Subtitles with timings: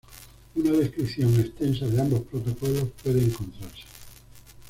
[0.55, 3.83] Una descripción extensa de ambos protocolos puede encontrarse